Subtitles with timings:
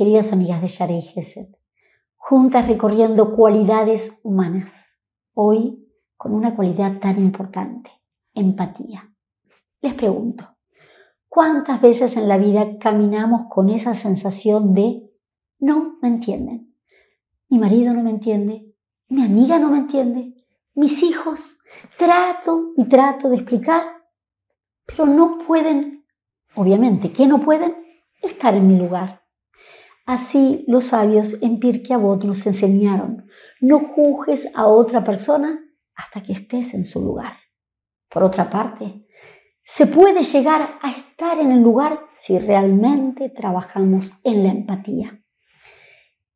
[0.00, 1.48] queridas amigas de Sharei Gesed,
[2.16, 4.98] juntas recorriendo cualidades humanas,
[5.34, 7.90] hoy con una cualidad tan importante,
[8.32, 9.14] empatía.
[9.82, 10.56] Les pregunto,
[11.28, 15.02] ¿cuántas veces en la vida caminamos con esa sensación de
[15.58, 16.74] no me entienden?
[17.50, 18.74] Mi marido no me entiende,
[19.10, 20.32] mi amiga no me entiende,
[20.72, 21.58] mis hijos,
[21.98, 23.82] trato y trato de explicar,
[24.86, 26.06] pero no pueden,
[26.54, 27.76] obviamente, ¿qué no pueden?
[28.22, 29.19] Estar en mi lugar.
[30.10, 33.28] Así los sabios en Pirkei Avot nos enseñaron,
[33.60, 35.60] no juzgues a otra persona
[35.94, 37.34] hasta que estés en su lugar.
[38.08, 39.06] Por otra parte,
[39.62, 45.22] se puede llegar a estar en el lugar si realmente trabajamos en la empatía.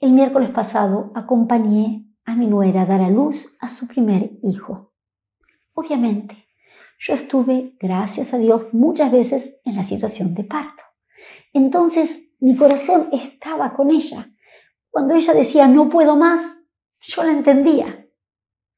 [0.00, 4.94] El miércoles pasado acompañé a mi nuera a dar a luz a su primer hijo.
[5.74, 6.46] Obviamente,
[6.98, 10.84] yo estuve, gracias a Dios, muchas veces en la situación de parto.
[11.52, 14.30] Entonces mi corazón estaba con ella.
[14.90, 16.64] Cuando ella decía, no puedo más,
[17.00, 18.06] yo la entendía.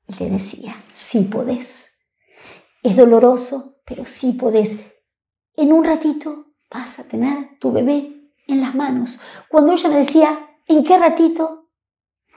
[0.07, 1.99] Y le decía, sí podés.
[2.83, 4.81] Es doloroso, pero sí podés.
[5.57, 9.21] En un ratito vas a tener tu bebé en las manos.
[9.49, 11.69] Cuando ella me decía, ¿en qué ratito?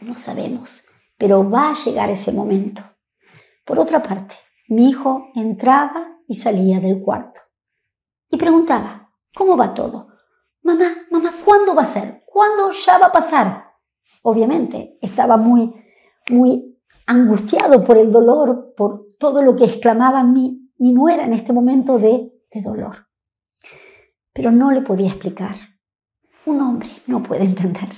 [0.02, 0.88] No sabemos,
[1.18, 2.84] pero va a llegar ese momento.
[3.66, 4.36] Por otra parte,
[4.68, 7.40] mi hijo entraba y salía del cuarto
[8.34, 10.08] y preguntaba, ¿cómo va todo?
[10.64, 12.24] Mamá, mamá, ¿cuándo va a ser?
[12.26, 13.74] ¿Cuándo ya va a pasar?
[14.22, 15.74] Obviamente estaba muy,
[16.30, 21.52] muy angustiado por el dolor, por todo lo que exclamaba mi, mi nuera en este
[21.52, 23.08] momento de, de dolor.
[24.32, 25.58] Pero no le podía explicar.
[26.46, 27.90] Un hombre no puede entender.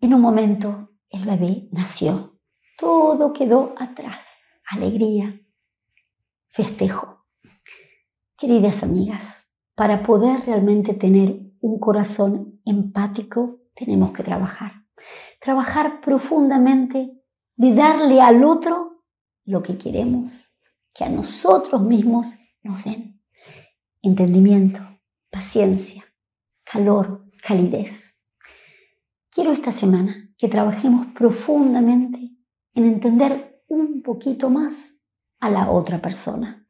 [0.00, 2.40] En un momento el bebé nació.
[2.78, 4.38] Todo quedó atrás.
[4.70, 5.40] Alegría,
[6.48, 7.26] festejo.
[8.36, 9.51] Queridas amigas,
[9.82, 14.84] para poder realmente tener un corazón empático, tenemos que trabajar.
[15.40, 17.10] Trabajar profundamente
[17.56, 19.02] de darle al otro
[19.44, 20.56] lo que queremos
[20.94, 23.20] que a nosotros mismos nos den.
[24.02, 24.78] Entendimiento,
[25.30, 26.04] paciencia,
[26.62, 28.20] calor, calidez.
[29.32, 32.36] Quiero esta semana que trabajemos profundamente
[32.74, 35.08] en entender un poquito más
[35.40, 36.61] a la otra persona.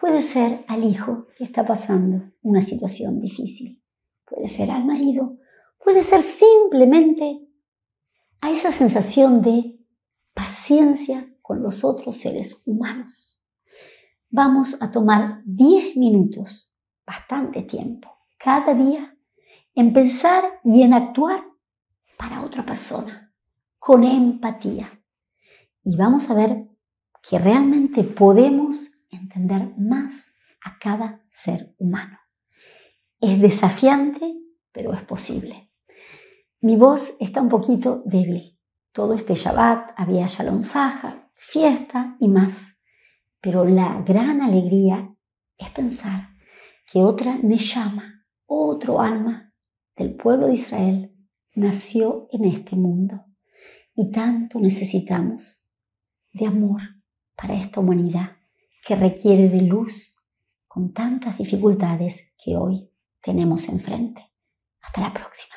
[0.00, 3.82] Puede ser al hijo que está pasando una situación difícil,
[4.24, 5.38] puede ser al marido,
[5.82, 7.40] puede ser simplemente
[8.40, 9.76] a esa sensación de
[10.34, 13.42] paciencia con los otros seres humanos.
[14.30, 16.72] Vamos a tomar 10 minutos,
[17.04, 19.16] bastante tiempo, cada día,
[19.74, 21.44] en pensar y en actuar
[22.16, 23.32] para otra persona,
[23.80, 25.02] con empatía.
[25.82, 26.68] Y vamos a ver
[27.28, 32.18] que realmente podemos entender más a cada ser humano.
[33.20, 34.34] Es desafiante,
[34.72, 35.70] pero es posible.
[36.60, 38.58] Mi voz está un poquito débil.
[38.92, 42.80] Todo este Shabbat había Shalom Saja, fiesta y más.
[43.40, 45.14] Pero la gran alegría
[45.56, 46.30] es pensar
[46.90, 49.52] que otra Neshama, otro alma
[49.96, 51.14] del pueblo de Israel,
[51.54, 53.24] nació en este mundo
[53.94, 55.68] y tanto necesitamos
[56.32, 56.80] de amor
[57.36, 58.37] para esta humanidad
[58.88, 60.16] que requiere de luz
[60.66, 62.90] con tantas dificultades que hoy
[63.22, 64.32] tenemos enfrente.
[64.80, 65.54] Hasta la próxima.